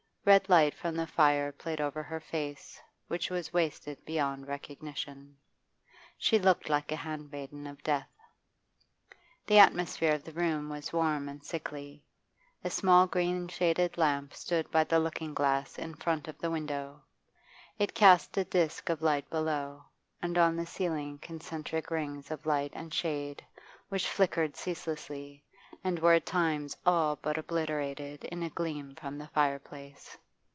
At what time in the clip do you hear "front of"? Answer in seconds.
15.95-16.37